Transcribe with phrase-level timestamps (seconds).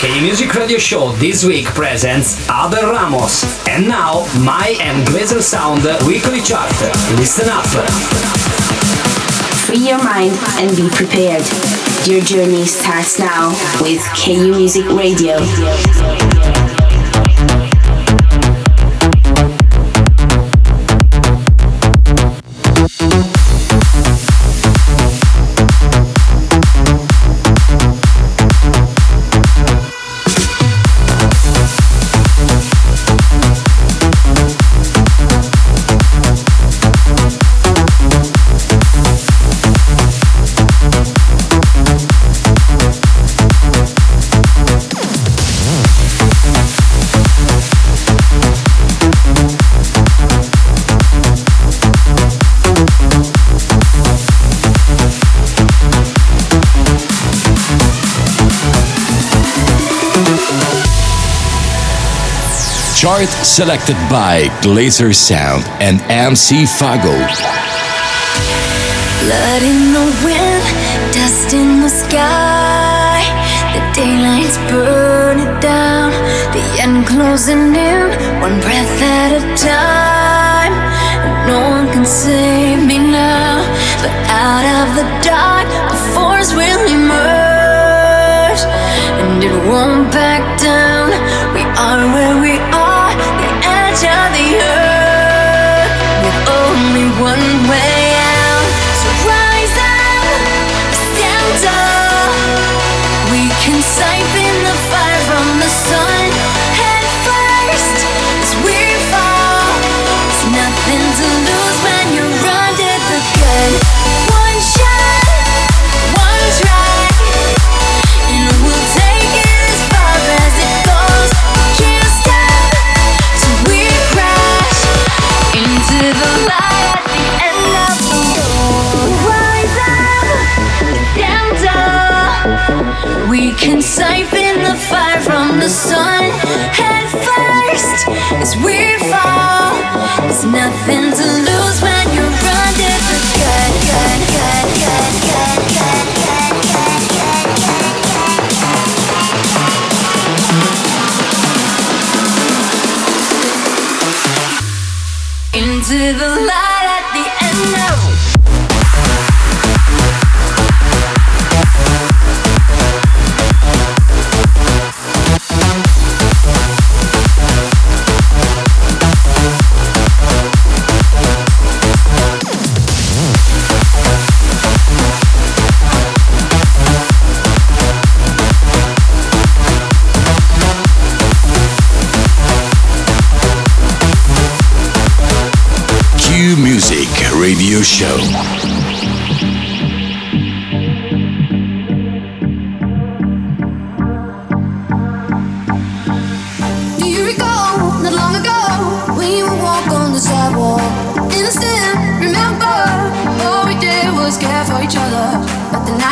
[0.00, 3.44] K Music Radio Show this week presents Abel Ramos.
[3.68, 6.72] And now, my and Glazer Sound weekly chart.
[7.18, 7.66] Listen up.
[9.66, 11.44] Free your mind and be prepared.
[12.08, 13.50] Your journey starts now
[13.82, 15.36] with KU Music Radio.
[63.20, 67.12] Art selected by Glazer Sound and MC Fago.
[69.20, 70.64] Blood in the wind,
[71.12, 73.20] dust in the sky.
[73.76, 76.12] The daylight's burning down,
[76.56, 78.08] the end closing in,
[78.40, 80.72] one breath at a time.
[81.46, 83.60] No one can save me now,
[84.00, 88.62] but out of the dark, a force will emerge,
[89.20, 91.10] and it won't back down.
[91.52, 92.79] We are where we are.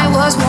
[0.00, 0.47] I was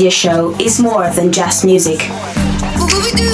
[0.00, 2.00] Radio Show is more than just music.
[2.80, 3.28] What will we do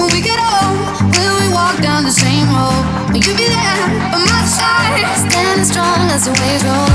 [0.00, 1.12] when we get old?
[1.12, 3.12] Will we walk down the same road?
[3.12, 5.04] Will you be there by my side?
[5.28, 6.85] Standing strong as the waves roll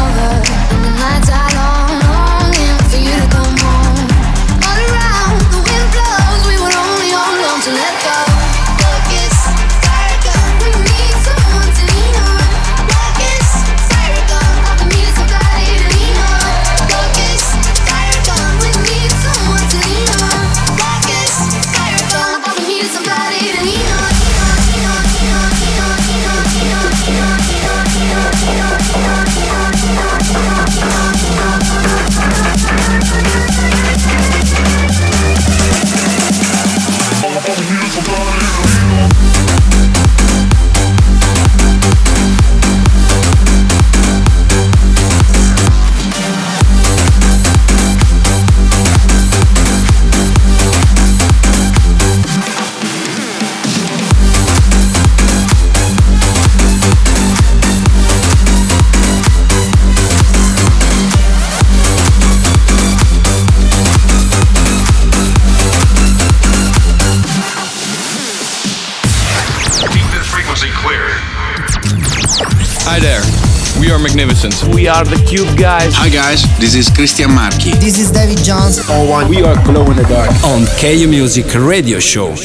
[74.92, 75.94] are the Cube guys.
[75.96, 77.72] Hi guys, this is Christian Marchi.
[77.80, 78.80] This is David Jones.
[78.90, 79.30] Oh one.
[79.30, 80.30] We are Glow in the Dark.
[80.44, 82.36] On KU Music Radio Show.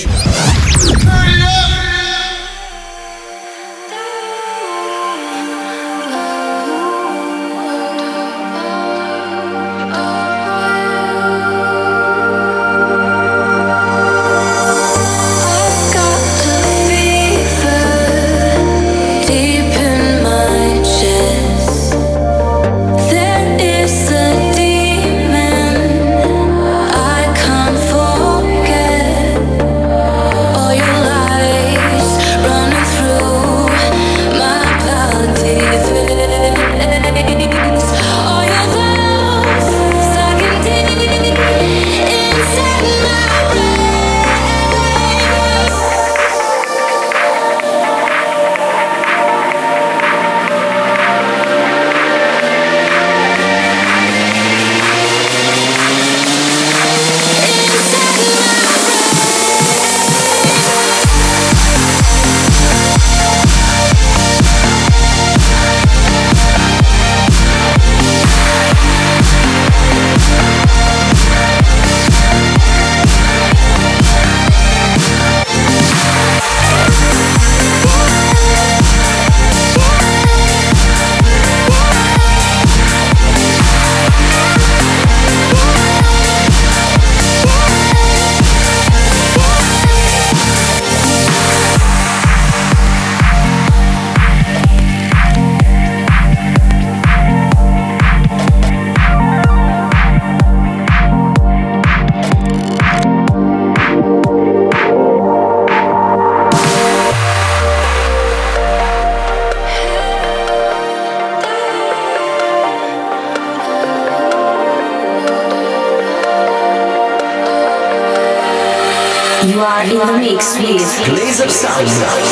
[121.87, 122.26] Yourself.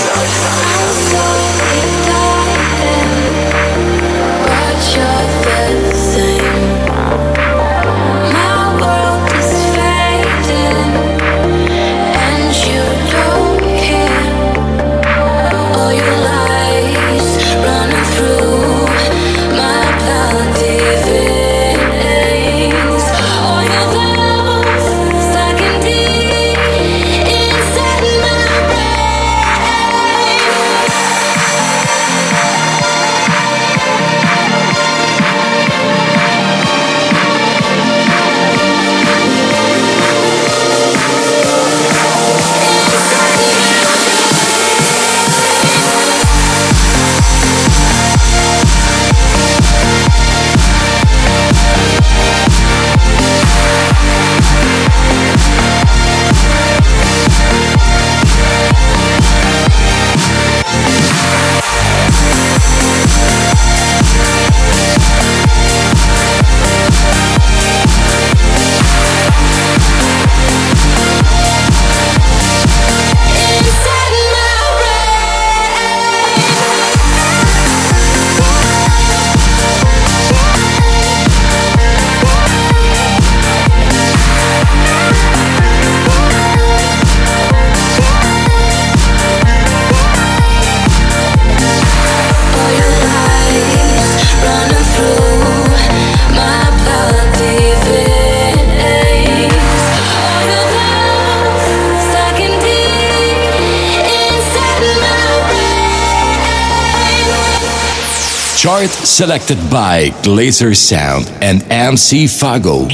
[109.14, 112.88] selected by Glazer Sound and MC Fago.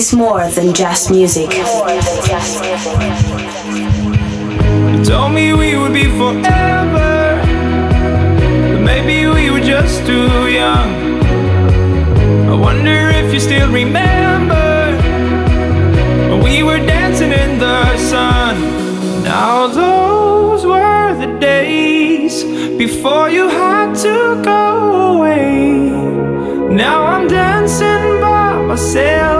[0.00, 1.50] is more than just music.
[4.92, 7.12] You told me we would be forever,
[8.72, 10.90] but maybe we were just too young.
[12.52, 14.68] I wonder if you still remember
[16.30, 18.56] when we were dancing in the sun.
[19.22, 22.42] Now those were the days
[22.84, 24.16] before you had to
[24.52, 24.62] go
[25.12, 25.90] away.
[26.84, 29.39] Now I'm dancing by myself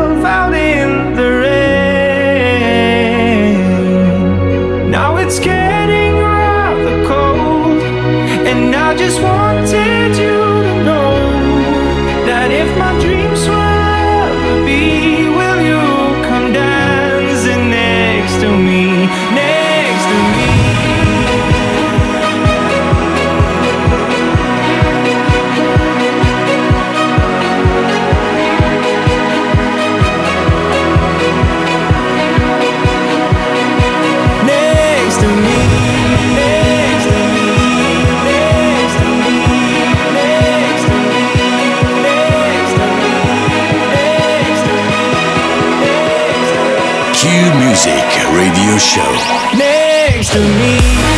[48.81, 49.13] Show.
[49.59, 51.10] Next to me.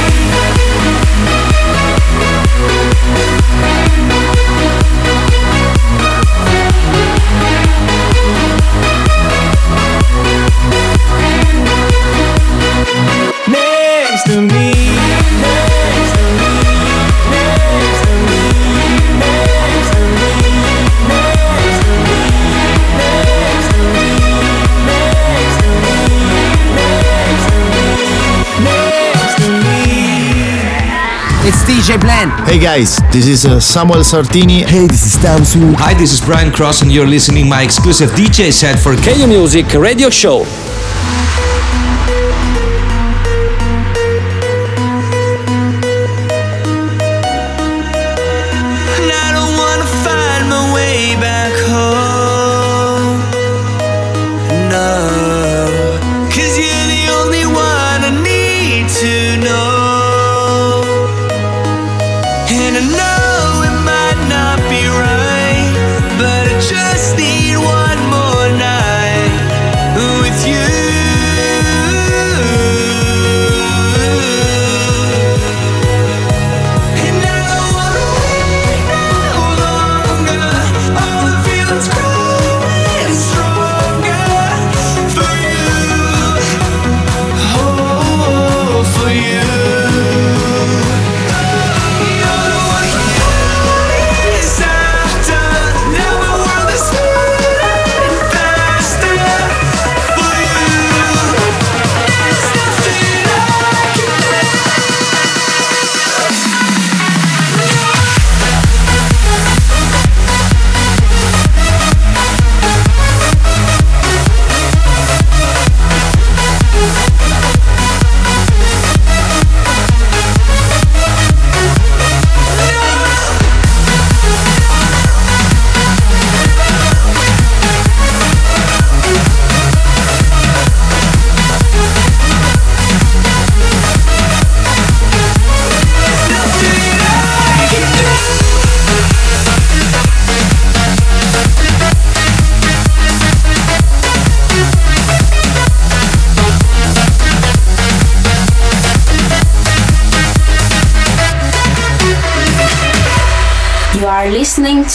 [31.82, 32.30] DJ Plan.
[32.46, 34.64] Hey guys, this is uh, Samuel Sartini.
[34.64, 35.74] Hey, this is Tamsu.
[35.74, 39.66] Hi, this is Brian Cross, and you're listening my exclusive DJ set for KU Music
[39.74, 40.44] Radio Show.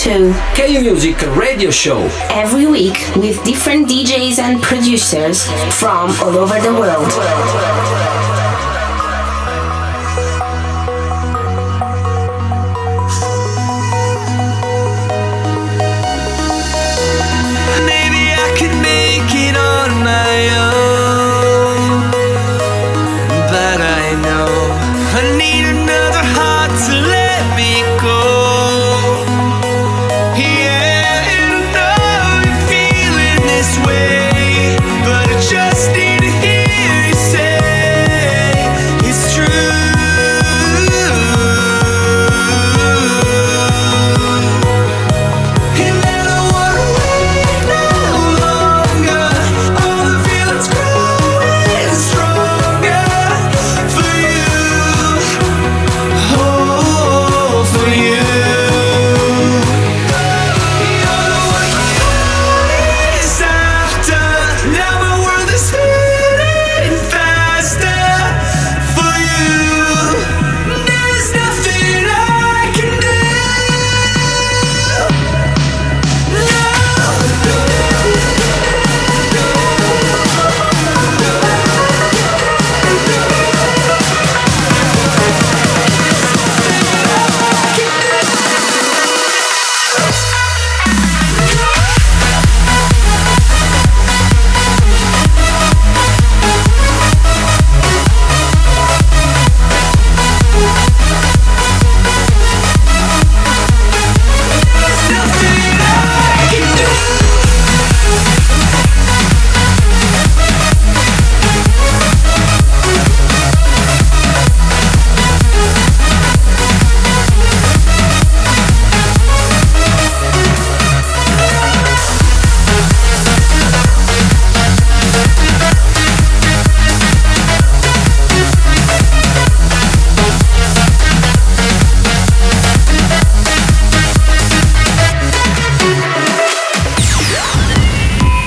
[0.04, 1.98] To KU Music Radio Show.
[2.30, 5.44] Every week with different DJs and producers
[5.79, 7.12] from all over the world.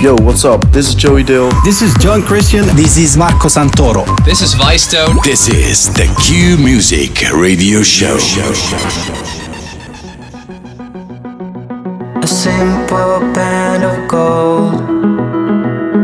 [0.01, 0.65] Yo, what's up?
[0.73, 1.51] This is Joey Dale.
[1.63, 2.65] This is John Christian.
[2.75, 4.07] This is Marco Santoro.
[4.25, 5.23] This is Vicetone.
[5.23, 8.17] This is the KU Music Radio Show.
[12.17, 14.81] A simple band of gold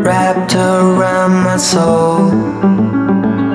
[0.05, 2.29] wrapped around my soul.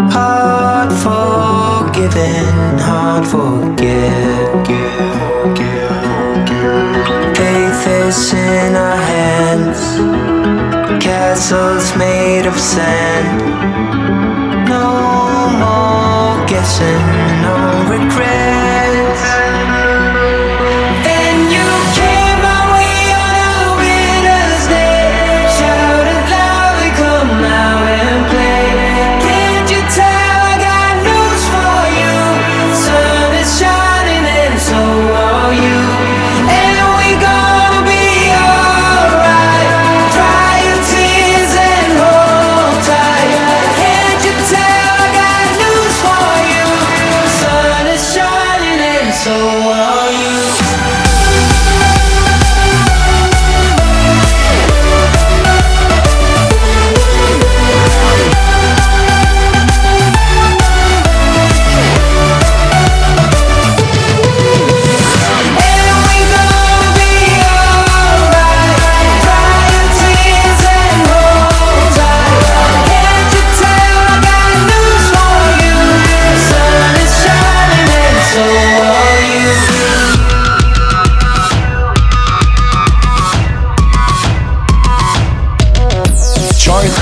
[0.10, 4.68] Hard forgiven, hard forget.
[7.38, 9.01] Faith is in our hands
[11.42, 13.42] castles made of sand.
[14.70, 17.02] No more guessing,
[17.42, 18.61] no regrets.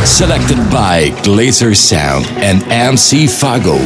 [0.06, 3.78] Selected by Glazer Sound and MC Fago.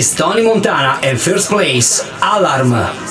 [0.00, 0.06] Week.
[0.06, 3.09] This is Tony Montana and first place Alarm.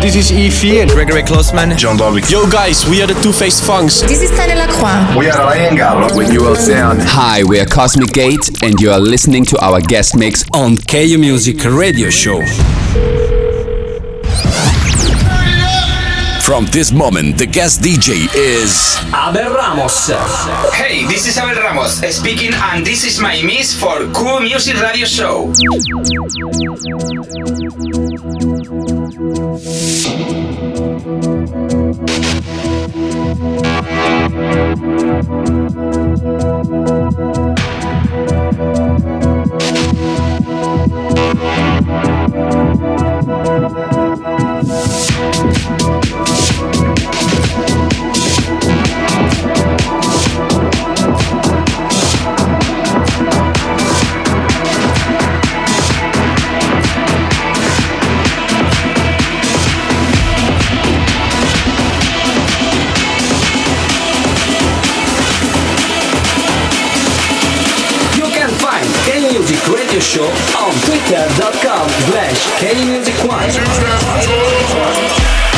[0.00, 1.76] This is Evie and Gregory Klosman.
[1.76, 2.22] John Dolby.
[2.28, 4.00] Yo, guys, we are the Two Faced Funks.
[4.00, 5.18] This is Tanya Lacroix.
[5.18, 6.16] We are Ryan Gallo.
[6.16, 7.00] When you will sound.
[7.02, 11.18] Hi, we are Cosmic Gate, and you are listening to our guest mix On KU
[11.18, 12.40] Music Radio Show.
[16.42, 20.08] From this moment, the guest DJ is Abel Ramos.
[20.72, 25.04] Hey, this is Abel Ramos speaking, and this is my miss for KU Music Radio
[25.06, 25.52] Show.
[29.50, 30.10] You
[70.10, 73.50] Show on twitter.com slash KUMusic1.
[73.52, 75.49] treasure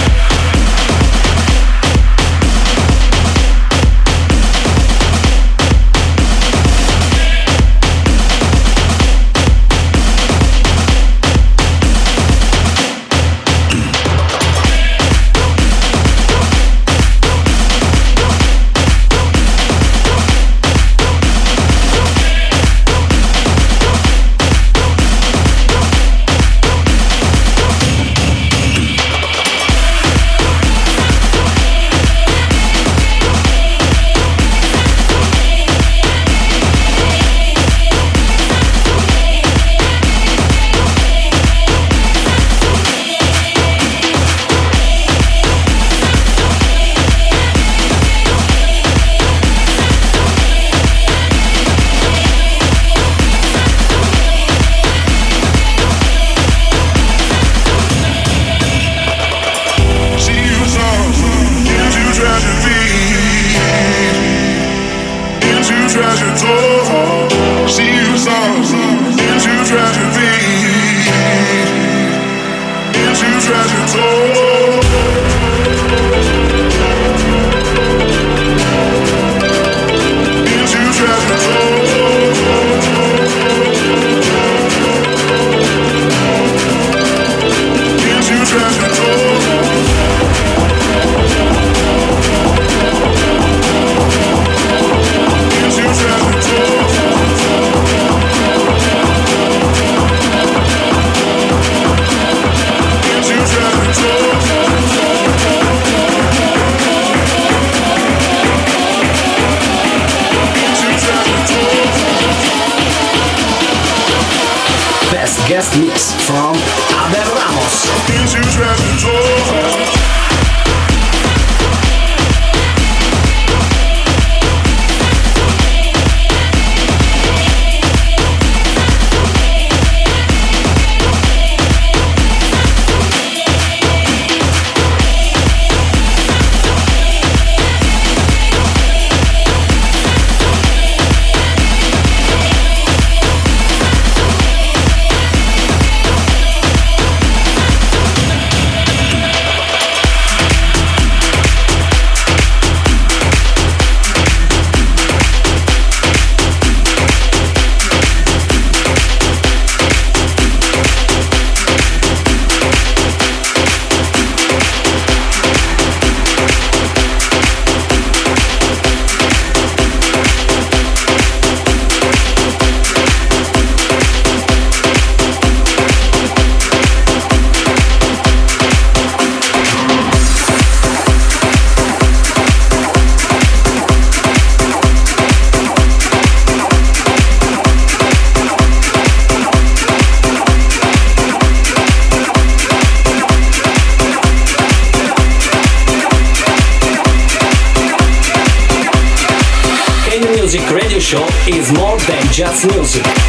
[202.63, 203.22] than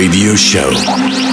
[0.00, 1.29] Radio Show.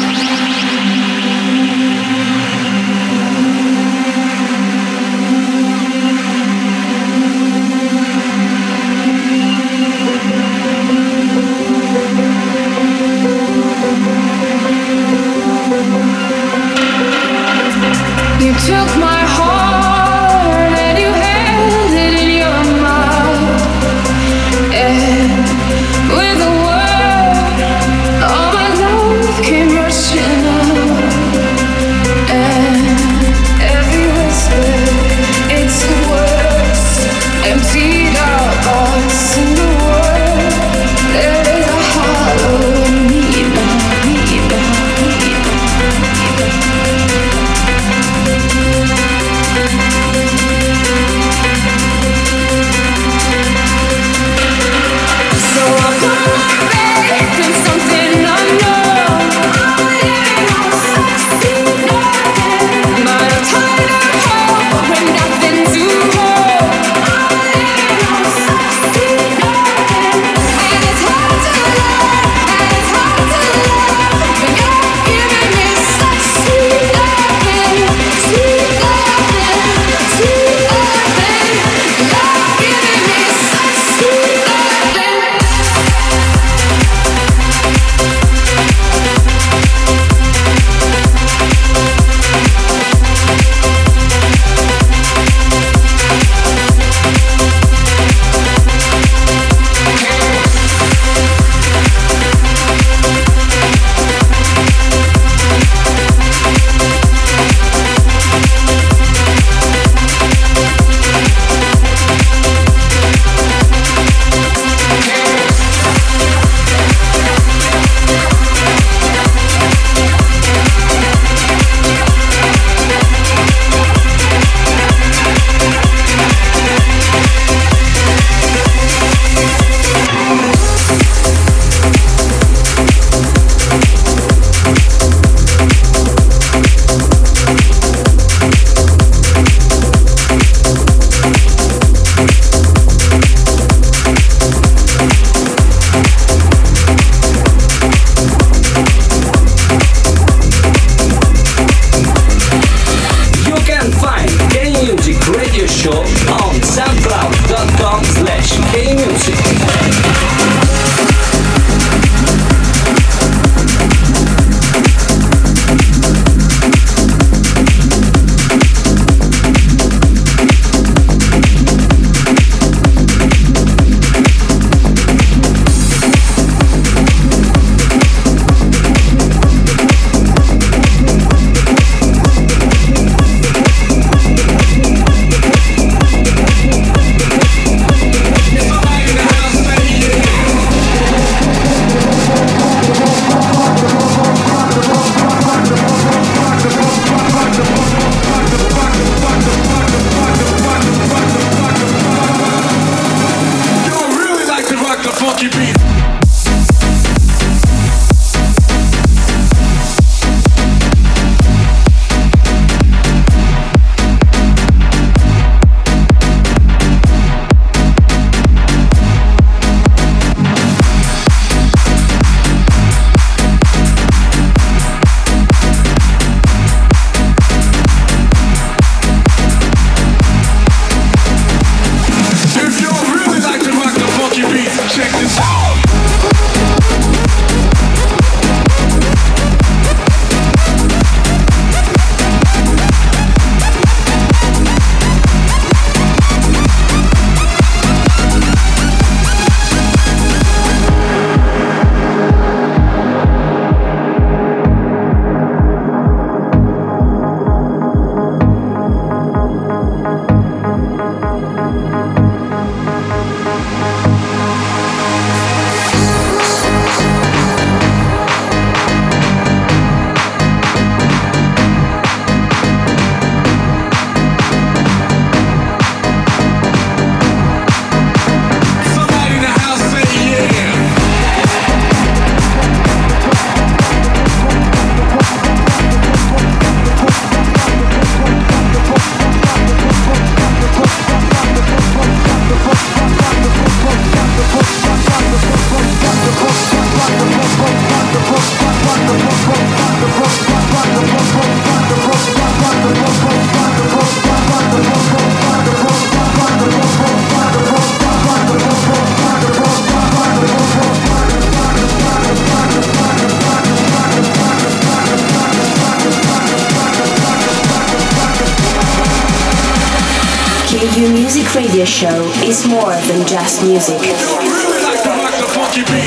[325.77, 326.06] Check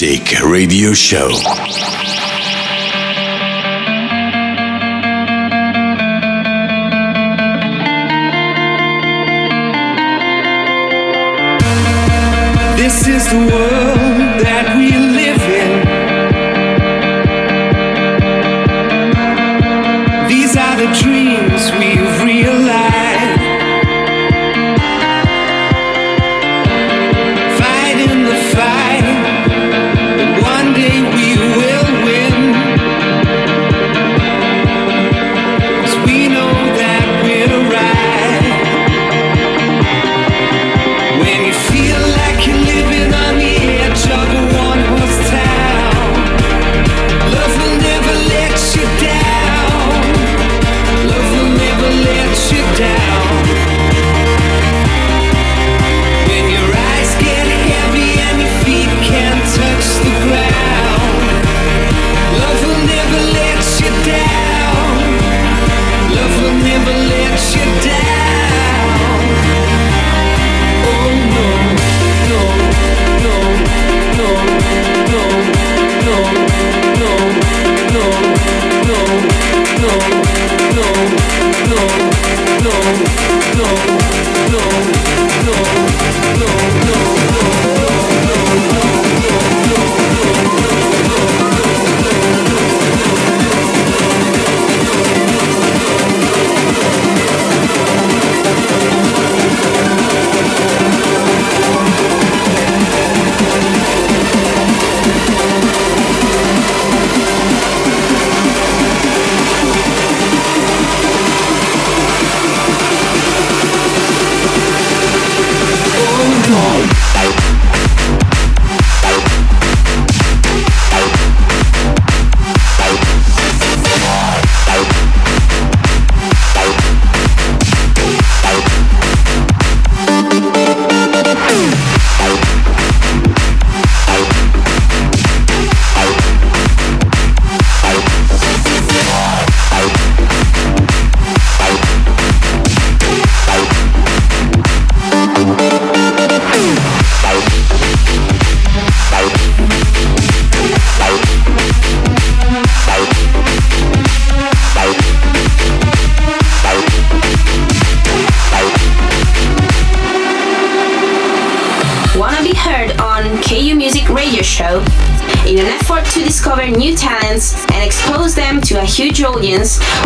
[0.00, 1.89] Music Radio Show.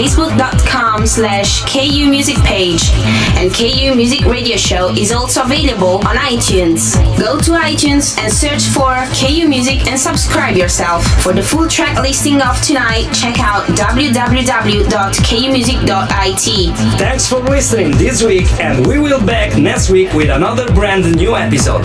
[0.00, 2.88] facebook.com slash KU Music page.
[3.36, 6.96] And KU Music Radio Show is also available on iTunes.
[7.18, 11.04] Go to iTunes and search for KU Music and subscribe yourself.
[11.22, 16.76] For the full track listing of tonight, check out www.kumusic.it.
[16.98, 21.36] Thanks for listening this week, and we will back next week with another brand new
[21.36, 21.84] episode.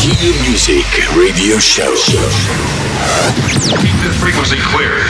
[0.00, 1.94] KU Music Radio Show.
[3.76, 5.04] Keep the frequency clear.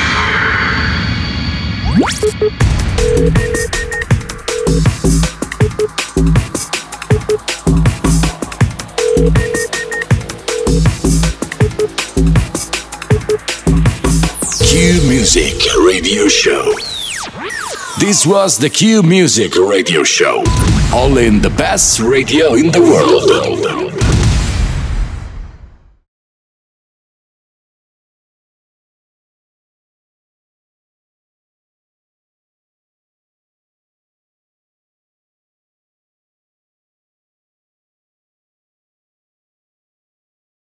[17.98, 20.44] This was the KU Music Radio Show.
[20.92, 23.89] All in the best radio in the world.